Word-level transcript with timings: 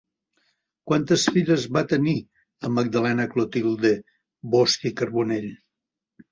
Quantes 0.91 1.25
filles 1.35 1.65
va 1.77 1.83
tenir 1.91 2.15
amb 2.69 2.75
Magdalena 2.79 3.29
Clotilde 3.37 3.95
Bosch 4.57 4.93
i 4.93 4.97
Carbonell? 5.03 5.51